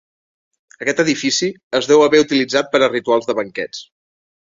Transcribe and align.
Aquest 0.85 1.01
edifici 1.03 1.49
es 1.79 1.89
deu 1.91 2.05
haver 2.05 2.21
utilitzat 2.23 2.71
per 2.73 2.81
a 2.87 2.89
rituals 2.95 3.29
de 3.31 3.37
banquets. 3.41 3.83